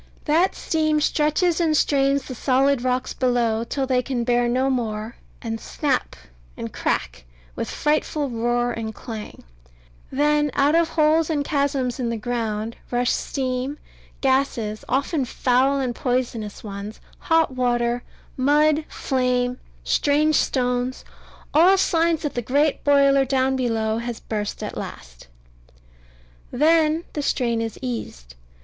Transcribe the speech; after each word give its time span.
That 0.25 0.55
steam 0.55 0.99
stretches 0.99 1.61
and 1.61 1.77
strains 1.77 2.23
the 2.23 2.33
solid 2.33 2.81
rocks 2.81 3.13
below, 3.13 3.63
till 3.63 3.85
they 3.85 4.01
can 4.01 4.23
bear 4.23 4.47
no 4.49 4.67
more, 4.67 5.15
and 5.43 5.61
snap, 5.61 6.15
and 6.57 6.73
crack, 6.73 7.23
with 7.55 7.69
frightful 7.69 8.27
roar 8.27 8.71
and 8.71 8.95
clang; 8.95 9.43
then 10.11 10.49
out 10.55 10.73
of 10.73 10.89
holes 10.89 11.29
and 11.29 11.45
chasms 11.45 11.99
in 11.99 12.09
the 12.09 12.17
ground 12.17 12.77
rush 12.89 13.11
steam, 13.11 13.77
gases 14.21 14.83
often 14.89 15.23
foul 15.23 15.79
and 15.79 15.93
poisonous 15.93 16.63
ones 16.63 16.99
hot 17.19 17.51
water, 17.53 18.01
mud, 18.35 18.85
flame, 18.89 19.59
strange 19.83 20.33
stones 20.33 21.05
all 21.53 21.77
signs 21.77 22.23
that 22.23 22.33
the 22.33 22.41
great 22.41 22.83
boiler 22.83 23.23
down 23.23 23.55
below 23.55 23.99
has 23.99 24.19
burst 24.19 24.63
at 24.63 24.75
last. 24.75 25.27
Then 26.49 27.03
the 27.13 27.21
strain 27.21 27.61
is 27.61 27.77
eased. 27.83 28.33